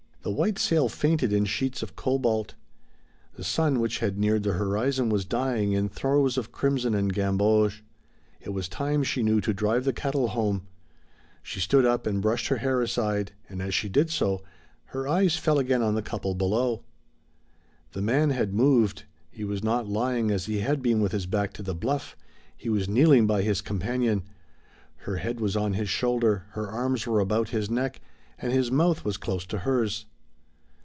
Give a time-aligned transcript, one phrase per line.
[0.23, 2.53] The white sail fainted in sheets of cobalt.
[3.37, 7.83] The sun which had neared the horizon was dying in throes of crimson and gamboge.
[8.39, 10.67] It was time she knew to drive the cattle home.
[11.41, 14.43] She stood up and brushed her hair aside, and as she did so,
[14.93, 16.83] her eyes fell again on the couple below.
[17.93, 21.51] The man had moved; he was not lying as he had been with his back
[21.53, 22.15] to the bluff;
[22.55, 24.21] he was kneeling by his companion,
[24.97, 28.01] her head was on his shoulder, her arms were about his neck,
[28.37, 30.05] and his mouth was close to hers.